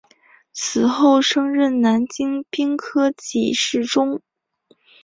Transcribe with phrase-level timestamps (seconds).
[0.51, 4.23] 此后升任南京兵科给事中。